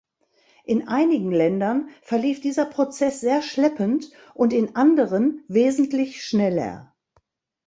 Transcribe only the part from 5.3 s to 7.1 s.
wesentlich schneller.